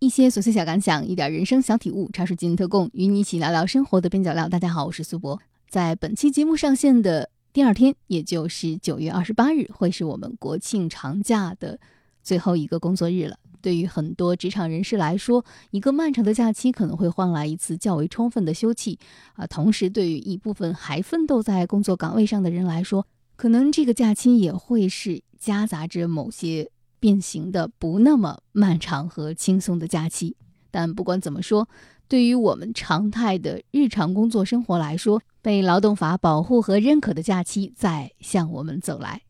[0.00, 4.48] 一些琐碎小感想，一点人生小体悟，茶水间特供，与你一起聊聊生活的边角料。
[4.48, 5.40] 大家好，我是苏博。
[5.68, 11.80] 在本期节目上线的第二天，也就是九月二十八日，会是我们国庆长假的
[12.22, 13.36] 最后一个工作日了。
[13.60, 18.96] 对于很多职场人士来说，一个漫长的假期可能会换来一次较为充分的休憩
[19.34, 19.48] 啊。
[19.48, 23.04] 同时，对于一部分还奋斗在工作岗位上的人来说，
[23.34, 26.70] 可能这个假期也会是夹杂着某些
[27.00, 30.36] 变形的、不那么漫长和轻松的假期。
[30.70, 31.68] 但不管怎么说，
[32.06, 39.22] 对于我们常态的日常工作生活来说，被劳动法保护和认可的假期在向我们走来。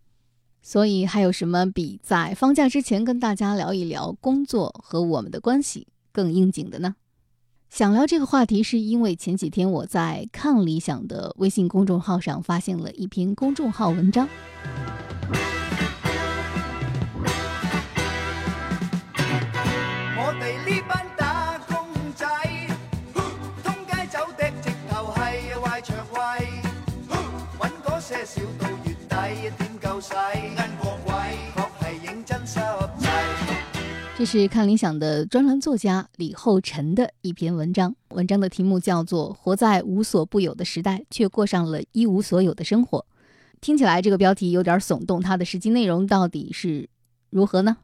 [0.60, 6.96] 所以，还有什么比在放假之前跟大家聊一聊工作和我们的关系更应景的呢？
[7.70, 14.28] 想聊这个话题，是因为前几天我在看理想的微信公众号上发现了一篇公众号文章。
[34.16, 42.98] 这是看理想的专栏作家李厚辰的一篇文章，文章的题目叫做《活在无所不有的时代，却过上了一无所有的生活》。
[43.60, 46.88] 听起来这个标题有点耸动，它的实际内容到底是
[47.30, 47.78] 如何呢？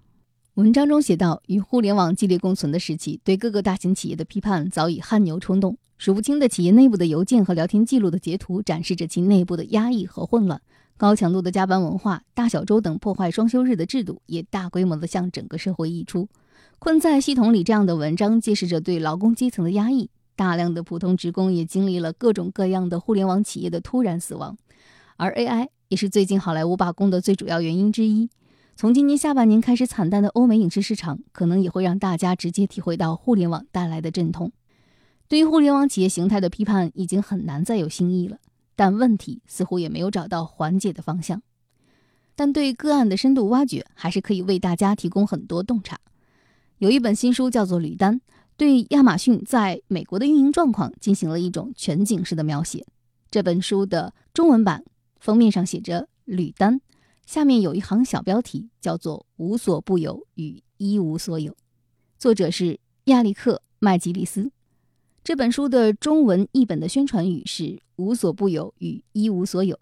[0.55, 10.63] 文章中写道：与互联网激烈共存的时期，对各个大型企业的批判早已汗牛充栋，数不清的企业内部的邮件和聊天记录的截图，展示着其内部的压抑和混乱。
[10.97, 16.29] 高强度的加班文化、大小周等破坏双休日的制度，也大规模地向整个社会溢出。
[16.79, 20.11] 困在系统里这样的文章，揭示着对劳工阶层的压抑。
[20.37, 24.57] 大量的普通职工也经历了各种各样的互联网企业的突然死亡，
[25.17, 28.29] 而 AI 也是最近好莱坞罢工的最主要原因之一。
[28.77, 34.51] 从今年下半年开始惨淡的欧美影视市场，可能也会让大家直接体会到互联网带来的阵痛。
[35.29, 38.39] 对于互联网企业形态的批判，已经很难再有新意了。
[38.77, 41.43] 但问题似乎也没有找到缓解的方向，
[42.35, 45.99] 但对个案的深度挖掘还是可以为大家提供很多洞察。
[46.79, 48.17] 有一本新书叫做《吕丹》，
[48.57, 52.85] 对亚马逊在美国的运营状况进行了一种全景式的描写。
[53.31, 54.85] 这本书的中文版
[55.21, 56.81] 封面上写着“吕丹”，
[57.27, 61.57] 下面有一行小标题叫做“无所不有与一无所有”，
[62.19, 64.51] 作者是亚历克·麦吉利斯。
[65.25, 69.81] 这本书的中文译本的宣传语是“无所不有与一无所有”，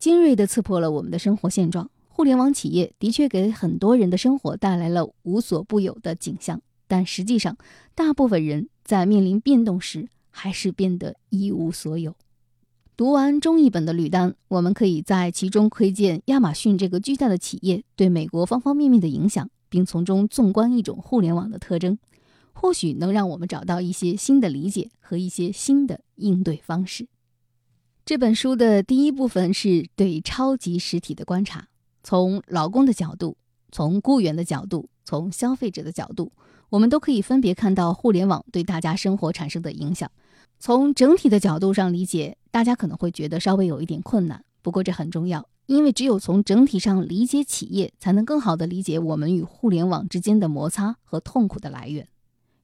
[0.00, 1.88] 尖锐地刺破了我们的生活现状。
[2.08, 7.56] 互联网企业的确给很多人的生活带来了无所不有的景象，但实际上，
[7.94, 12.16] 大部分人在面临变动时还是变得一无所有。
[12.96, 21.96] 读完中译本的吕丹，我们可以在其中窥见亚马逊这个巨大的企业对美国方方面面的影响，并从中纵观一种互联网的特征。
[22.52, 27.08] 或许能让我们找到一些新的理解和一些新的应对方式。
[28.04, 31.68] 这本书的第一部分是对超级实体的观察，
[32.02, 33.36] 从劳工的角度，
[33.70, 36.32] 从雇员的角度，从消费者的角度，
[36.70, 40.10] 我们都可以分别看到互联网对大家生活产生的影响。
[40.58, 52.08] 从整体的角度上理解，大家可能会觉得稍微有一点困难，不过这很重要，因为只有从整体上理解企业，才能更好地理解我们与互联网之间的摩擦和痛苦的来源。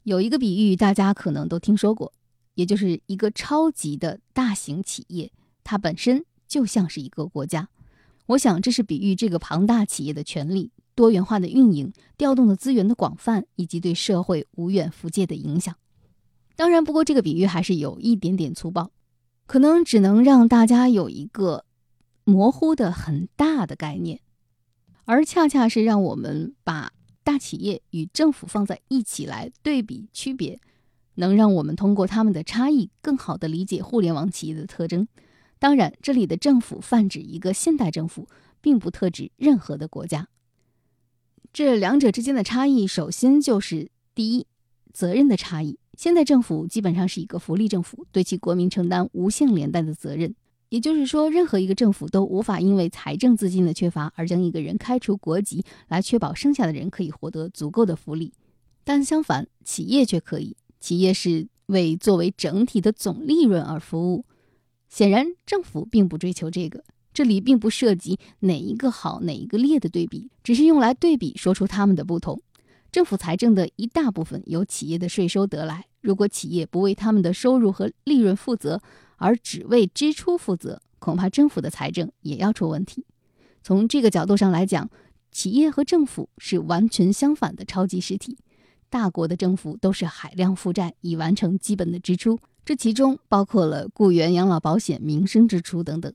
[0.06, 2.12] 有一个比喻，大家可能都听说过，
[2.54, 5.32] 也就是一个超级的大型企业，
[5.64, 7.68] 它本身就像是一个国家。
[8.26, 15.74] 我想，这是比喻这个庞大企业的权力、多元化的运营、调动的资源的广泛，以及对社会无远弗届的影响。
[16.54, 18.92] 当然，不过这个比喻还是有一点点粗暴，
[19.46, 21.64] 可能只能让大家有一个
[22.22, 24.20] 模糊的很大的概念，
[25.04, 26.92] 而恰恰是让我们把。
[27.26, 30.60] 大企业与政府放在一起来对比区别，
[31.16, 35.08] 能让我们通过他们的差异，更好地理解互联网企业的特征。
[35.58, 38.28] 当然，这里的政府泛指一个现代政府，
[38.60, 40.28] 并不特指任何的国家。
[41.52, 44.46] 这两者之间的差异，首先就是第一，
[44.92, 45.80] 责任的差异。
[45.96, 50.32] 现代政府基本上是一个福利政府，对其国民承担无限连带的责任。
[50.68, 58.32] 也就是说，任何一个政府都无法因为财政资金的缺乏而将一个人开除国籍，来确保剩下的人可以获得足够的福利。
[58.84, 60.56] 但相反，企业却可以。
[60.80, 64.24] 企业是为作为整体的总利润而服务。
[64.88, 66.84] 显然，政府并不追求这个。
[67.12, 72.40] 这里并不涉及哪一个好，哪一个劣的对比，只是用来对比，说出他们的不同。
[72.92, 78.80] 政府财政的一大部分由企业的税收得来，如果企业不为他们的收入和利润负责，
[79.16, 83.04] 而只为支出负责，恐怕政府的财政也要出问题。
[83.62, 84.88] 从这个角度上来讲，
[85.32, 88.38] 企业和政府是完全相反的超级实体。
[88.88, 96.12] 大国的政府都是海量负债以完成基本的支出，这其中包括了雇员、养老保险、民生支出等等。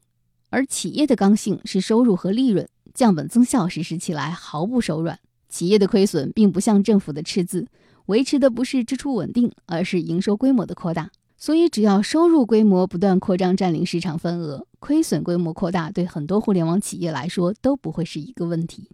[0.49, 5.19] 而企业的刚性是收入和利润，降本增效实施起来毫不手软。
[5.49, 7.67] 企业的亏损并不像政府的赤字，
[8.05, 11.11] 维持的不是支出稳定，而是营收规模的扩大。
[11.43, 18.91] 所以，只要收入规模不断扩张，占领市场份额，亏损规模扩大，对很多互联网企业来说都不会是一个问题。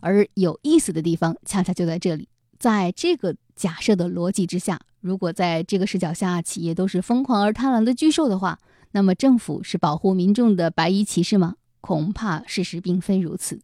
[0.00, 2.28] 而有意思的地方，恰恰就在这里。
[2.58, 8.58] 在这个假设的逻辑之下，如果在这个视角下，企业都是疯狂而贪婪的巨兽的话，
[8.90, 11.54] 那么政府是保护民众的白衣骑士吗？
[11.80, 13.60] 恐怕事实并非如此。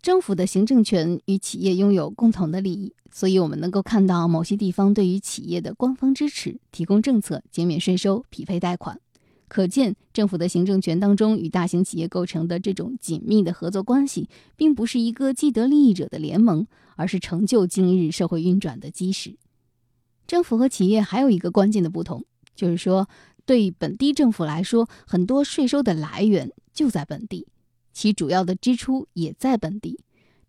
[0.00, 8.98] 政府的行政权与企业拥有共同的利益，所以我们能够看到某些地方对于企业的官方支持、提供政策、减免税收、匹配贷款。
[9.48, 16.66] 可见，政府的行政权当中与大型企业构成的这种紧密的合作关系，并不是一个既得利益者的联盟，
[16.96, 19.36] 而是成就今日社会运转的基石。
[20.26, 22.24] 政府和企业还有一个关键的不同，
[22.56, 23.06] 就是说，
[23.44, 27.46] 对本地政府来说，很多税收的来源就在本地。
[27.92, 30.00] 其主要的支出也在本地，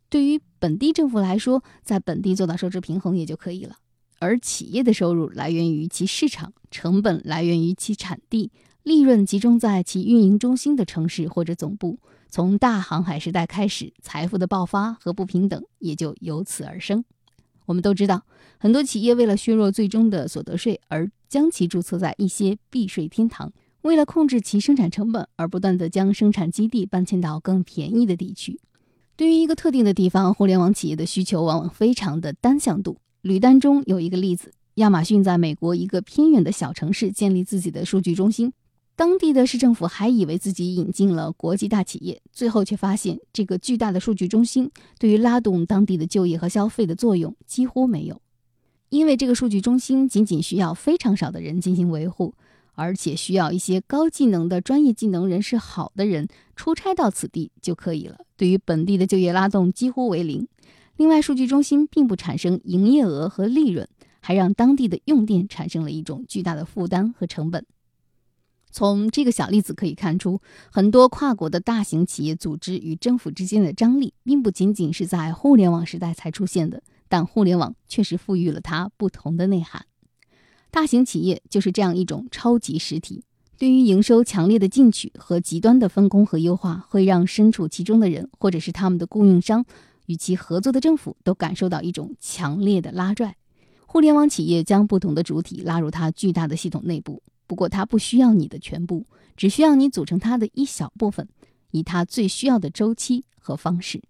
[0.10, 3.78] 对于本地政府来说，在本地做到收支平衡也就可以了。
[4.20, 8.52] 而企业的收入来源于其市场，成本来源于其产地，
[8.84, 12.00] 利润集中在其运营中心的城市或者总部。
[12.30, 17.04] 从大航海时代开始，财富的爆发和不平等也就由此而生。
[17.66, 18.24] 我们都知道，
[18.58, 23.52] 很多企业为了削弱最终的所得税，而将其注册在一些避税天堂。
[23.84, 28.58] 为了控制其生产成本，而不断地将生产基地搬迁到更便宜的地区。
[29.18, 32.98] 对于一个特定的地方，互联网企业的需求往往非常的单向度。
[33.22, 38.54] 吕丹中有一个例子：亚马逊在美国一个偏远的小城市建立自己的数据中心，
[38.96, 48.22] 当地的市政府还以为自己引进了国际大企业，最后却发现这个巨大的数据中心对于拉动当地的就业和消费的作用几乎没有，
[48.88, 52.34] 因为这个数据中心仅仅需要非常少的人进行维护。
[52.76, 58.18] 而且需要一些高技能的专业技能人士，好的人出差到此地就可以了。
[58.36, 60.48] 对于本地的就业拉动几乎为零。
[60.98, 63.88] 另外，数据中心并不产生营业额和利润，
[64.20, 67.66] 还让当地的用电产生了一种巨大的负担和成本。
[68.72, 70.42] 从这个小例子可以看出，
[70.72, 79.86] 很多跨国的大型企业组织与政府之间的张力，并不仅仅是在互联网时代才出现的，但互联网确实赋予了它不同的内涵。
[80.74, 83.24] 大型企业就是这样一种超级实体，
[83.60, 89.64] 对于营收强烈的进取和极端的分工和优化，会让身处其中的人或者是他们的供应商
[90.08, 93.36] 与其合作的政府都感受到一种强烈的拉拽。
[93.86, 99.06] 互联网企业将不同的主体拉入它巨大的系统内部，不过它不需要你的全部，
[99.38, 101.30] 只需要你组成它的一小部分，
[101.70, 104.02] 以它最需要的周期和方式。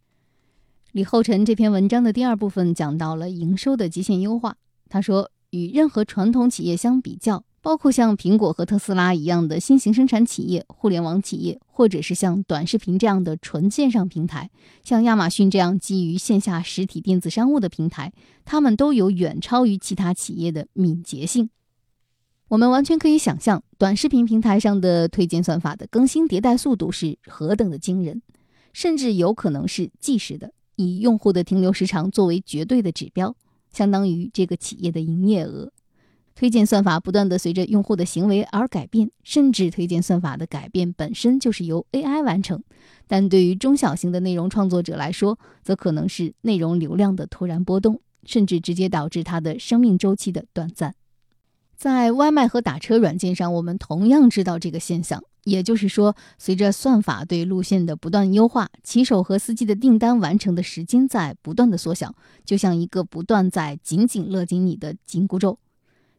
[0.94, 4.56] 李厚辰这篇文章的第二部分讲到了营收的极限优化，
[4.88, 5.30] 他说。
[5.54, 14.50] 与任何传统企业相比较，包括像苹果和特斯拉一样的新型生产企业、互联网企业，或者是像短视频这样的纯线上平台，
[14.84, 18.12] 像亚马逊这样基于线下实体电子商务的平台，
[18.44, 21.52] 他们都有远超于其他企业的敏捷性。
[22.48, 28.24] 我们完全可以想象，短视频平台上的推荐算法的更新迭代速度是何等的惊人，
[28.74, 33.36] 甚至有可能是即时的，以用户的停留时长作为绝对的指标。
[33.74, 35.72] 相当于这个企业的营业额，
[36.36, 42.64] 推荐算法不断的随着用户的行为而改变，甚至推荐算法的改变本身就是由 AI 完成。
[43.08, 50.96] 但对于中小型的内容创作者来说，则可能是内容流量的突然波动，甚至直接导致它的生命周期的短暂。
[51.76, 55.24] 在外卖和打车软件上，我们同样知道这个现象。
[55.44, 65.60] 也就是说，随着算法对路线的不断优化，骑手和司机的订单完成的时间在不断的缩小，就像一个不断在紧紧勒紧你的紧箍咒。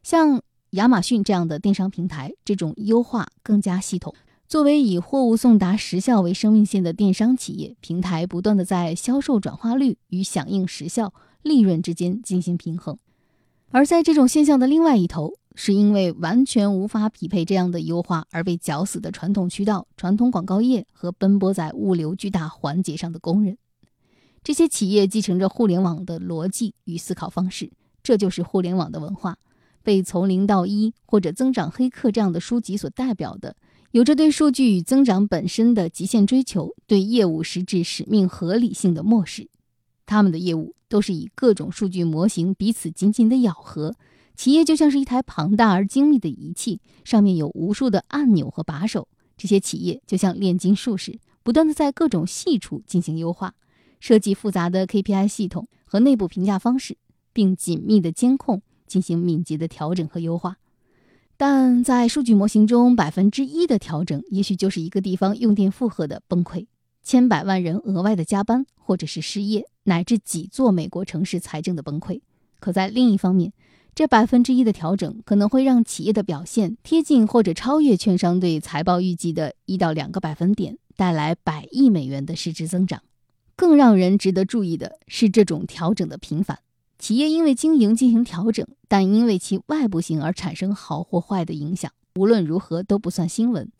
[0.02, 4.14] 像亚马逊这样的电商平台，这种优化更加系统。
[4.46, 12.98] 作为以货物送达时效为生命线的电商企业，平台不断的在销售转化率与响应时效、利润之间进行平衡。
[13.70, 23.56] 而在这种现象的另外一头，是因为完全无法匹配这样的优化而被绞死的传统渠道、传统广告业和奔波在物流巨大环节上的工人。
[24.42, 27.70] 这些企业继承着互联网的逻辑与思考方式，
[28.02, 29.38] 这就是互联网的文化。
[29.82, 33.54] 被《从零到一》或者《增长黑客》这样的书籍所代表的，
[33.92, 39.48] 有着对数据与增长本身的极限追求，对业务实质使命合理性的漠视。
[40.06, 43.94] 他们的业务都是以各种数据模型彼此紧紧的咬合。
[44.34, 49.08] 企业就像是一台庞大而精密的仪器，上面有无数的按钮和把手。
[49.36, 53.54] 这些企业就像炼金术士，不断的在各种细处进行优化，
[54.00, 56.96] 设计复杂的 KPI 系统和内部评价方式。
[57.34, 60.58] 并紧密的监控，进行敏捷的调整和优化。
[61.36, 66.68] 但在数据模型中，百分之一的调整，也许就是一个地方用电负荷的崩溃，
[67.02, 72.20] 千百万人额外的加班，或者是失业，乃至几座美国城市财政的崩溃。
[72.60, 73.52] 可在另一方面，
[73.94, 83.02] 这百分之一的调整，可能会让企业的表现贴近或者超越券商对财报预计的一到两个百分点，带来百亿美元的市值增长。
[83.54, 86.58] 更让人值得注意的是，这种调整的频繁。
[86.98, 93.70] 企业因为经营进行调整，但因为其外部性而产生好或坏的影响，无论如何都不算新闻。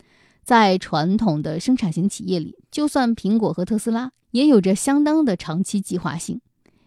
[0.45, 6.39] 在传统的生产型企业里，就算苹果和特斯拉，也有着相当的长期计划性，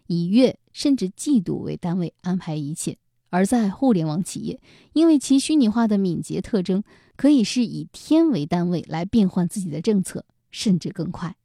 [0.06, 2.94] 以月甚至季度为单位安排一切；
[3.30, 4.60] 而在互联网企业，
[4.92, 6.82] 因为其虚拟化的敏捷特征，
[7.16, 11.36] 可以是以天为单位来变换自己的政策，甚至更快。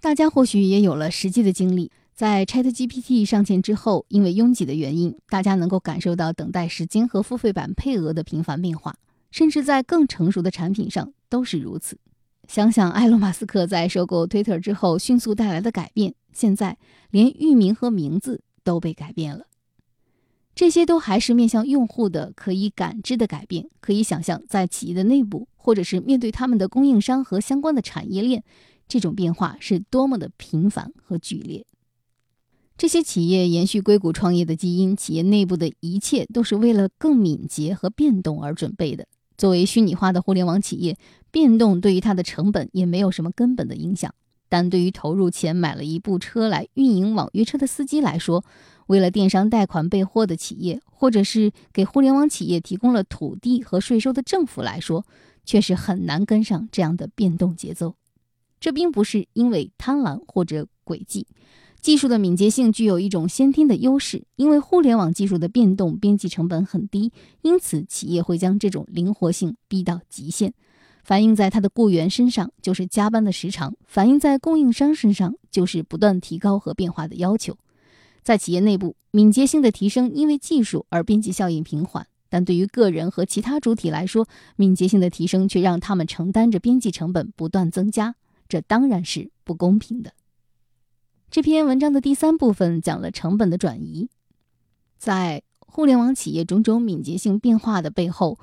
[0.00, 1.90] 大家或许也有了实际的经历。
[2.12, 8.94] 在 ChatGPT 上线之后，因为拥挤的原因，大家能够感受到等待时间和付费版配额的频繁变化，
[9.30, 11.98] 甚至在更成熟的产品上都是如此。
[12.46, 16.76] 想想埃隆·马斯克在收购 Twitter 之后迅速带来的改变，现在
[17.10, 19.46] 连域名和名字都被改变了。
[20.60, 23.70] 这些都还是面向用户的可以感知的改变。
[23.80, 28.44] 可以想象，在企业的内部，或者是面对他们的供应商和相关的产业链，
[28.86, 31.64] 这种变化是多么的频繁和剧烈。
[32.76, 39.06] 这些企业延续硅谷创业的基因，企业内部的一切都是为了更敏捷和变动而准备的。
[39.38, 40.98] 作为虚拟化的互联网企业，
[41.30, 44.14] 变动对于它的成本也没有什么根本的影响。
[44.50, 48.44] 但对于投入钱买了一部车来运营网约车的司机来说，
[48.88, 55.06] 为了电商贷款备货的企业，或者是给互联网企业提供了土地和税收的政府来说，
[55.46, 57.94] 却是很难跟上这样的变动节奏。
[58.58, 61.26] 这并不是因为贪婪或者诡计。
[61.80, 70.52] 技术的敏捷性具有一种先天的优势，因为互联网技术的变动边际成本很低，因此企业会将这种灵活性逼到极限。
[71.10, 77.58] 反映在他的雇员身上就是加班的时长，反映在供应商身上就是不断提高和变化的要求。
[78.22, 88.14] 在企业内部，敏捷性的提升因为技术而边际效应平缓，但对于个人和其他主体来说，敏捷性的提升却让他们承担着边际成本不断增加，
[88.48, 90.12] 这当然是不公平的。
[91.28, 94.08] 这篇文章的第三部分讲了成本的转移，
[94.96, 98.38] 在互联网企业种种敏捷性变化的背后，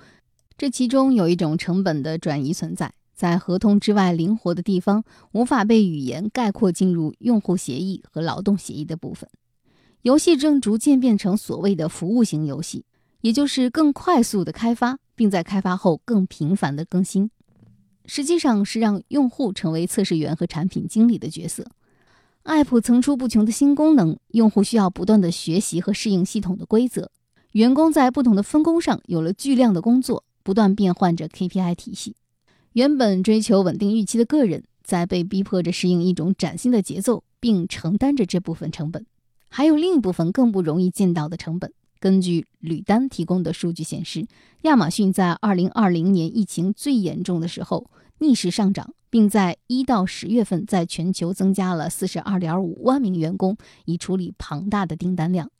[0.57, 9.29] 这其中有一种成本的转移存在，在合同之外灵活的地方，无法被语言概括进入用户协议和劳动协议的部分。
[10.01, 12.85] 游戏正逐渐变成所谓的服务型游戏，
[13.21, 17.29] 也就是更快速的开发，并在开发后更频繁的更新，
[18.05, 21.67] 实际上是让用户成为测试员和产品经理的角色。
[22.45, 27.11] App 层出不穷的新功能，用户需要不断的学习和适应系统的规则。
[27.51, 32.15] 员工在不同的分工上有了巨量的工作，不断变换着 KPI 体系。
[32.71, 39.05] 原本追求稳定预期的个人，在被逼迫着适应一种崭新的节奏，并承担着这部分成本。
[39.49, 41.73] 还有另一部分更不容易见到的成本。
[41.99, 44.25] 根据吕丹提供的数据显示，
[44.61, 47.91] 亚马逊在2020年疫情最严重的时候。
[48.19, 55.51] 逆势上涨，并在一到十月份在全球增加了四十二点五万名员工，以处理庞大的订单量。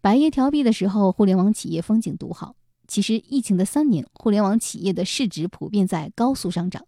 [0.00, 2.54] 百业调闭的时候，互联网企业风景独好。
[2.86, 6.86] 其实，疫情的三年，互联网企业的市值普遍在高速上涨，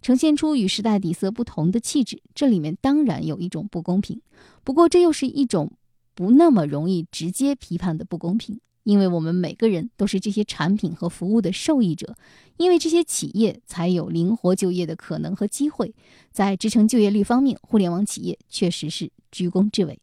[0.00, 2.22] 呈现出与时代底色不同的气质。
[2.34, 4.20] 这里面当然有一种不公平，
[4.64, 5.72] 不过这又是一种
[6.14, 8.60] 不那么容易直接批判的不公平。
[8.82, 12.16] 因为我们每个人都是这些产品和服务的受益者，
[12.56, 15.94] 因为这些企业才有灵活就业的可能和机会。
[16.32, 19.98] 在支撑就业率方面，互联网企业确实是居功至伟。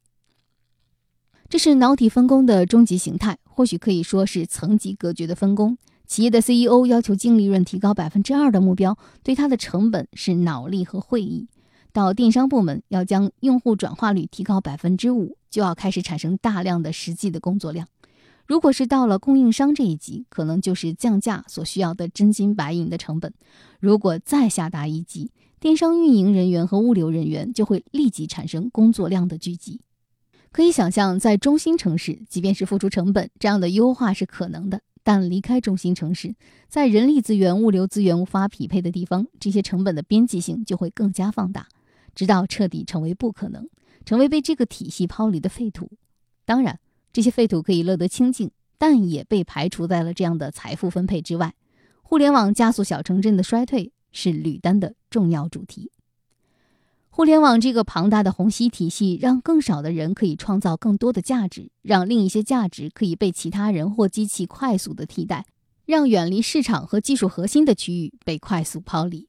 [1.49, 5.77] 这是脑体分工的终极形态，或许可以说是层级隔绝的分工。
[6.05, 11.47] 企业的 CEO 要求净利润提高百分之二的目标，对它的成本是脑力和会议；
[11.93, 17.87] 到电商部门要将用户转化率提高百分之五，就要开始产生大量的实际的工作量。
[18.45, 23.33] 如果是到了供应商这一级，可能就是降价所需要的真金白银的成本。
[23.79, 29.79] 如果再下达一级，电商运营人员和物流人员就会立即产生工作量的聚集。
[30.51, 36.35] 可以想象，在中心城市，即便是付出成本，这样的优化是可能的；但离开中心城市，
[36.67, 41.67] 在人力资源、物流资源无法匹配的地方，这些成本的边际性就会更加放大，
[42.15, 43.67] 直到彻底成为不可能，
[44.05, 45.91] 成为被这个体系抛离的废土。
[46.45, 46.79] 当然。
[47.13, 51.55] 这些废土可以乐得清净，但也被排除在了这样的财富分配之外。
[52.03, 55.89] 互联网加速小城镇的衰退是吕丹的重要主题。
[57.17, 65.47] 互联网这个庞大的虹吸体系，让更少的人可以创造更多的价值，让另一些价值可以被其他人或机器快速的替代，
[65.87, 69.27] 让远离市场和技术核心的区域被快速抛离。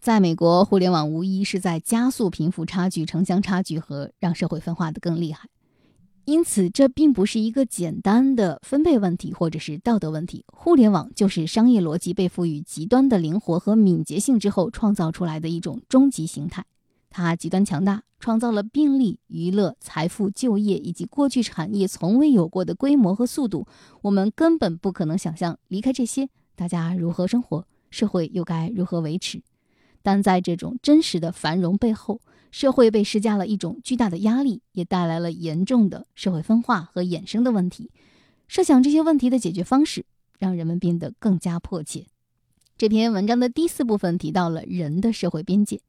[0.00, 5.50] 在美国，互联网无疑是在加速贫富差距、城乡差距和让社会分化的更厉害。
[6.24, 10.46] 因此，这并不是一个简单的分配问题，或者是道德问题。
[10.46, 16.64] 互联网就是商业逻辑被赋予极端的灵活和敏捷性之后创造出来的一种终极形态。
[17.12, 23.66] 它极端强大，创造了病例、娱乐、财富、就业以及过去产业从未有过的规模和速度。
[24.00, 29.42] 我们根本不可能想象离开这些，大家如何生活，社会又该如何维持。
[30.02, 37.90] 但在这种真实的繁荣背后，社会被施加了一种巨大的压力，也带来了严重的社会分化和衍生的问题。
[38.48, 40.04] 设想这些问题的解决方式，
[40.38, 42.06] 让人们变得更加迫切。
[42.76, 45.80] 这篇文章的第四部分提到了人的社会边界。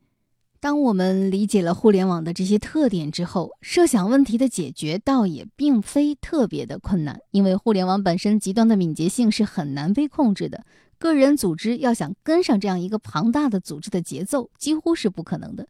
[0.64, 10.64] 当我们理解了互联网的这些特点之后，设想问题的解决倒也并非特别的困难，因为互联网本身极端的敏捷性是很难被控制的。
[10.98, 15.68] 个人组织要想跟上这样一个庞大的组织的节奏，几乎是不可能的。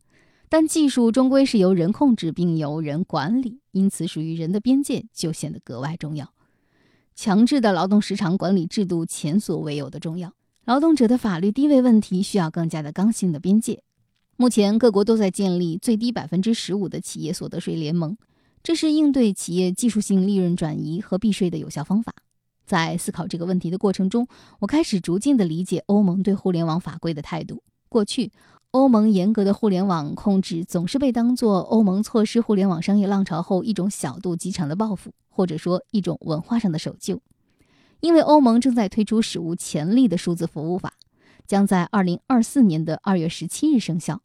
[0.48, 6.32] 但技术终归是由人控制并由人管理，因此属于人的边界就显得格外重要。
[7.16, 10.34] 强制的劳动时长管理制度前所未有的重要，
[10.66, 13.82] 劳动者的法律地位问题需要更加的刚性的边界。
[14.36, 18.18] 目前各国都在建立最低百分之十五的企业所得税联盟，
[18.62, 22.13] 这是应对企业技术性利润转移和避税的有效方法。
[22.66, 24.28] 在思考这个问题的过程中，
[24.60, 27.63] 我开始逐渐地理解欧盟对互联网法规的态度。
[27.90, 28.32] 过去。
[28.72, 37.22] 欧盟严格的互联网控制总是被当作欧盟错失互联网商业浪潮后一种小肚鸡肠的报复，或者说一种文化上的守旧。
[38.00, 40.96] 因为欧盟正在推出史无前例的数字服务法，
[41.46, 44.22] 将在二零二四年的二月十七日生效。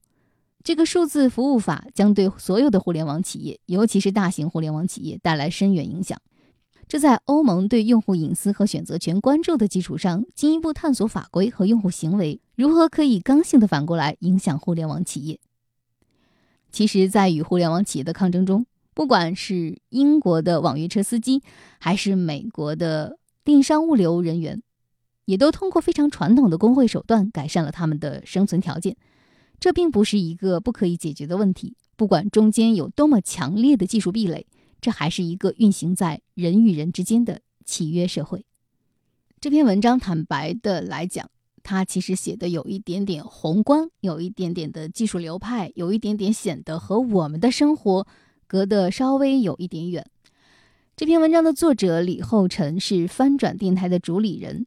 [0.65, 6.21] 这个数字服务法将对所有的互联网企业，尤其是大型互联网企业带来深远影响。
[6.89, 15.39] 这在欧盟对用户隐私和选择权关注的基础上，进一步探索法规和用户行为如何可以刚性的反过来影响互联网企业。
[16.73, 21.43] 其实，在与互联网企业的抗争中，不管是英国的网约车司机，
[21.79, 24.63] 还是美国的电商物流人员，
[25.29, 28.97] 也都通过非常传统的工会手段改善了他们的生存条件。
[29.61, 34.47] 这并不是一个不可以解决的问题，不管中间有多么强烈的技术壁垒。
[34.81, 38.47] 这还是一个运行在人与人之间的契约社会。
[39.39, 41.29] 这篇文章坦白的来讲，
[41.63, 48.07] 它其实写的有一点点宏观，有一点点的技术流派，有一点点显得和我们的生活
[48.47, 50.07] 隔得稍微有一点远。
[50.97, 54.67] 这篇文章的作者李厚辰是翻转电台的主理人，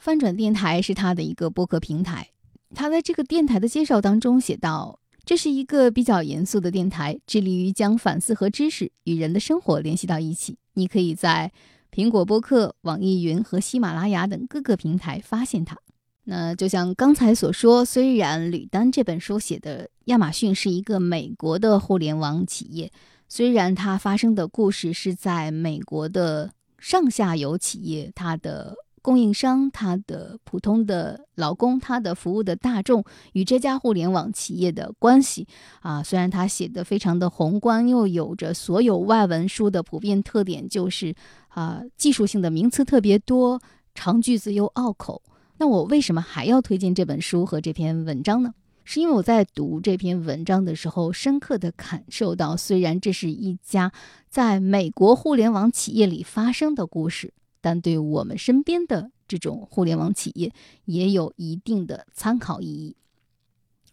[0.00, 2.30] 翻转电台是他的一个播客平台。
[2.74, 4.98] 他在这个电台的介绍当中写到。
[5.22, 10.56] 这是一个比较严肃的电台，致力于将反思和知识与人的生活联系到一起。
[10.72, 11.52] 你可以在
[11.92, 15.76] 苹果播客、网易云和喜马拉雅等各个平台发现它。
[16.24, 22.90] 那就像刚才所说，虽然吕丹这本书写的亚马逊是一个美国的互联网企业，
[23.28, 28.74] 虽然它发生的故事是在美国的上下游企业，它的。
[29.02, 35.46] 供应商他的普通的劳工，他的服务的大众与这家互联网企业的关系
[35.80, 41.14] 啊，虽然他写的非常的宏观，又有着所有外文书的普遍特点，就是
[41.48, 43.60] 啊技术性的名词特别多，
[43.94, 45.22] 长句子又拗口。
[45.58, 48.54] 那我为什么还要推荐这本书和这篇文章呢？
[48.82, 53.92] 是因为我在读这篇文章的时候，深刻的感受到，虽然这是一家
[54.28, 57.32] 在美国互联网企业里发生的故事。
[57.60, 60.52] 但对我们身边的这种互联网企业
[60.84, 62.96] 也有一定的参考意义。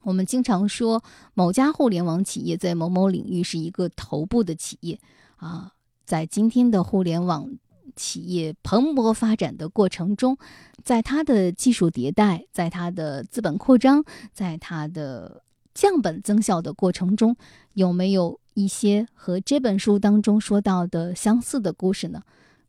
[0.04, 1.04] 我们经常说
[1.34, 5.00] 某家互联网企业在某某领域是一个头部的企业
[5.36, 5.74] 啊，
[6.06, 7.50] 在今天的互联网
[7.96, 10.38] 企业蓬勃发展的过程中，
[10.84, 17.36] 在它的技术迭代，在它的资本扩张，在它的降本增效的过程中，
[17.74, 22.22] 有没有一些和这本书当中说到的相似的故事呢？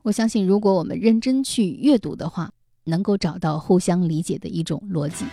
[0.03, 2.51] 我相信，如果我们认真去阅读的话，
[2.85, 5.27] 能够找到互相理解的一种逻辑。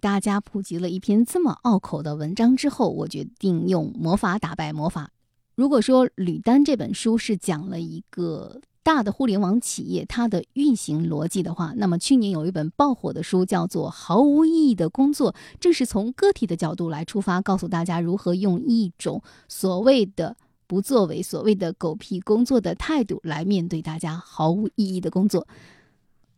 [0.00, 5.10] 大家普及了一篇这么拗口的文章之后，我决定用魔法打败魔法。
[5.54, 20.34] 如果说《吕丹》这本书是讲了一个大的互联网企业它的运行逻辑的话，那么去年有一本爆火的书叫做《毫无意义的工作》，正是从个体的角度来出发，告诉大家如何用一种所谓的
[20.66, 25.46] 不作为、所谓的狗屁工作的态度来面对大家毫无意义的工作。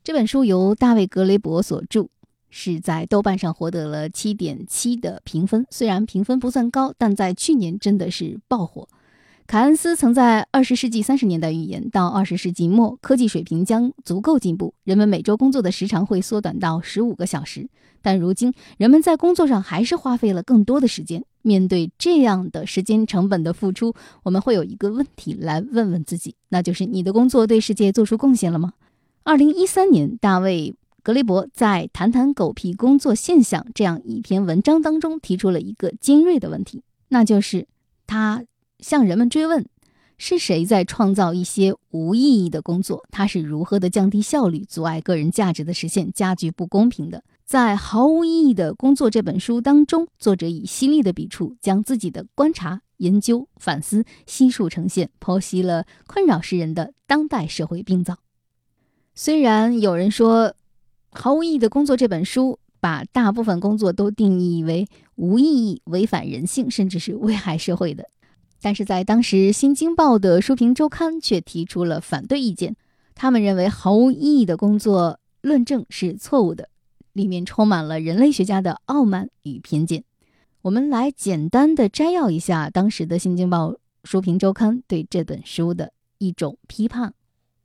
[0.03, 2.09] 这本书由大卫·格雷伯所著。
[2.55, 8.87] 是在豆瓣上获得了七点七的评分，虽然评分不算高，但在去年真的是爆火。
[9.47, 17.69] 凯恩斯曾在二十世纪三十年代预言，到二十世纪末，科技水平将足够进步，人们每周工作的时长会缩短到十五个小时。
[18.01, 21.25] 但如今，人们在工作上还是花费了更多的时间。
[21.43, 28.75] 面对这样的时间成本的付出，我们会有一个问题来问问自己，那就是你的工作对世界做出贡献了吗？
[29.25, 30.75] 二零一三年，大卫。
[31.05, 37.67] 格雷伯在《谈谈狗屁工作现象》这样一篇文章当中提出了一个尖锐的问题，那就是
[38.07, 38.45] 他
[38.79, 39.67] 向人们追问：
[40.17, 43.05] 是谁在创造一些无意义的工作？
[43.11, 47.25] 他是如何的降低效率，阻碍个人价值的实现，加剧不公平的？
[47.45, 58.19] 在《毫无意义的工作》这本书当中，作者以犀利的笔触，将自己的观察、研究、反思悉数呈现，剖析了困扰世人的当代社会病灶。
[59.15, 60.55] 虽然有人说，
[61.13, 68.09] 毫无意义的工作这本书把大部分工作都定义为无意义、违反人性，甚至是危害社会的。
[68.61, 72.77] 但是在当时，《新京报》的书评周刊却提出了反对意见。
[73.15, 76.69] 他们认为毫无意义的工作论证是错误的，
[77.13, 80.05] 里面充满了人类学家的傲慢与偏见。
[80.63, 83.73] 我们来简单的摘要一下当时的《新京报》
[84.05, 87.13] 书评周刊对这本书的一种批判。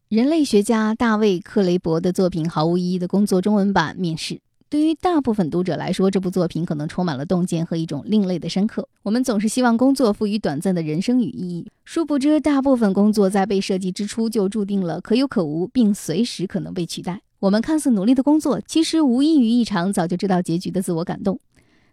[0.09, 4.39] 人类学家大卫·克雷伯的作品《毫无意义的工作》中文版面世。
[4.69, 8.87] 对于大部分读者来说，这部作品可能充满了洞见和一种另类的深刻。
[9.03, 17.19] 我们总是希望工作赋予短暂的人生与意义，殊不知大部分工作在被设计之初就注定了可有可无，并随时可能被取代。
[17.39, 21.37] 我们看似努力的工作，其实无异于一场早就知道结局的自我感动。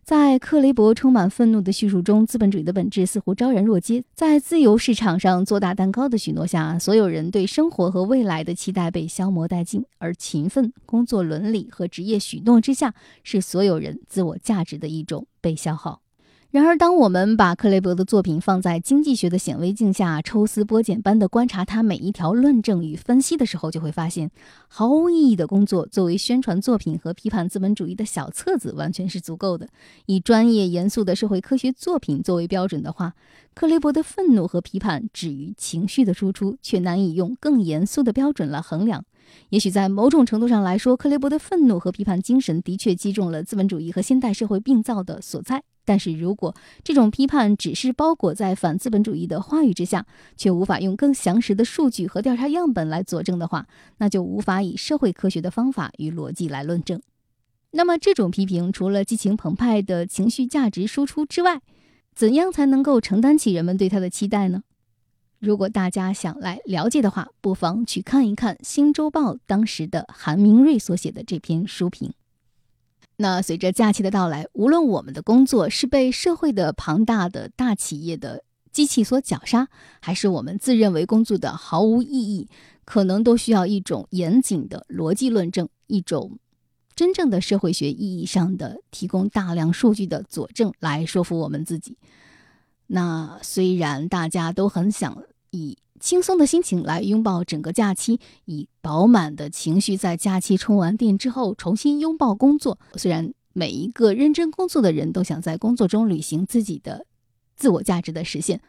[0.04, 4.04] 在克雷伯充满愤怒的叙述中，资本主义的本质似乎昭然若揭。
[4.14, 16.03] 在自由市场上做大蛋糕的许诺下，所有人对生活和未来的期待被消磨殆尽；而勤奋、工作伦理和职业许诺之下，是所有人自我价值的一种被消耗。
[16.54, 24.30] 然而，当我们把克雷伯的作品放在经济学的显微镜下，抽丝剥茧般地观察他每一条论证与分析的时候，就会发现，
[24.68, 29.68] 毫无意义的工作作为宣传作品和批判资本主义的小册子，完全是足够的。
[30.06, 33.14] 以专业严肃的社会科学作品作为标准的话，
[33.52, 39.04] 克雷伯的愤怒和批判止于情绪的输出，却难以用更严肃的标准来衡量。
[39.48, 45.64] 也许在某种程度上来说，克雷伯的愤怒和批判精神的确击中了资本主义和现代社会病灶的所在。
[45.84, 53.66] 但是如果这种批判只是包裹在反资本主义的话语之下，却无法用更详实的数据和调查样本来佐证的话，
[53.98, 57.00] 那就无法以社会科学的方法与逻辑来论证。
[57.72, 61.60] 那么，这种批评除了激情澎湃的情绪价值输出之外，
[62.14, 64.62] 怎样才能够承担起人们对他的期待呢？
[65.40, 72.14] 如果大家想来了解的话，不妨去看一看《新周报》当时的韩明瑞所写的这篇书评。
[73.16, 79.68] 那随着假期的到来，无论我们的工作是被社会的庞大的大企业的机器所绞杀，
[80.00, 82.48] 还是我们自认为工作的毫无意义，
[82.84, 86.38] 可能都需要一种严谨的逻辑论证，一种
[86.96, 91.96] 真正的社会学意义上的提供大量数据的佐证来说服我们自己。
[92.88, 102.78] 那虽然大家都很想以轻松的心情来拥抱整个假期，以饱满的情绪在假期充完电之后重新拥抱工作。
[102.96, 107.06] 虽然每一个认真工作的人都想在工作中履行自己的
[107.56, 108.60] 自我价值的实现，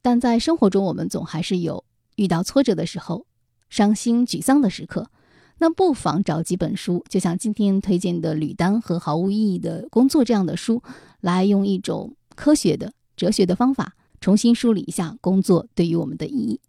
[0.00, 1.82] 但在生活中，我们总还是有
[2.14, 3.26] 遇到挫折的时候、
[3.68, 5.10] 伤心沮丧的时刻。
[5.58, 10.80] 那不妨找几本书，就像今天推荐的《履单和毫无意义的工作》这样的书，
[11.20, 13.96] 来用一种科学的、哲学的方法。
[14.20, 16.60] 重新梳理一下工作对于我们的意义。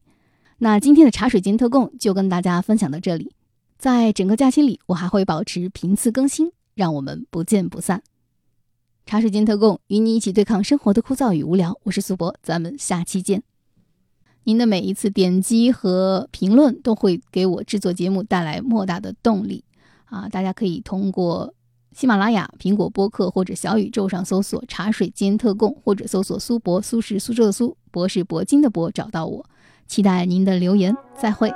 [0.60, 3.34] 那今天的茶水间特供就跟大家分享到这里。
[3.78, 8.04] 在整个假期里，我还会保持频次更新，让我们不见不散。
[9.06, 11.76] 茶水间特供与你一起对抗生活的枯燥与无聊。
[11.84, 13.42] 我是苏博，咱们下期见。
[14.44, 19.64] 您的每一次点击和评论都会给我制作节目带来莫大的动力
[20.06, 20.30] 啊！
[20.30, 21.54] 大家可以通过。
[21.94, 29.46] 喜马拉雅、苹果播客或者小宇宙上搜索“茶水间特供”，或者搜索“苏博”，苏是苏州的苏，博是铂金的博，找到我。
[29.88, 31.52] 期待您的留言，再会。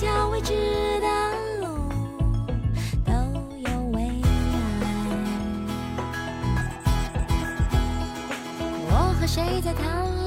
[0.00, 0.52] 条未知
[1.00, 1.08] 的
[1.60, 1.66] 路
[3.04, 3.12] 都
[3.58, 4.28] 有未来。
[8.86, 10.17] 我和谁在谈